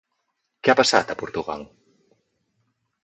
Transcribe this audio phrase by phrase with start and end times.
[0.67, 1.67] Què ha passat a Portugal?